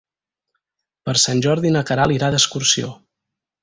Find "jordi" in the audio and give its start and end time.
1.49-1.75